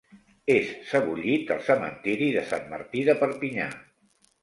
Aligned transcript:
És 0.53 0.71
sebollit 0.91 1.53
al 1.57 1.63
cementiri 1.69 2.33
de 2.39 2.45
Sant 2.55 2.69
Martí 2.75 3.07
de 3.11 3.19
Perpinyà. 3.25 3.73